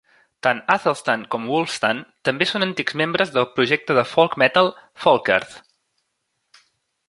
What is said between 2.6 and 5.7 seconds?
antics membres del projecte de folk metal "Folkearth".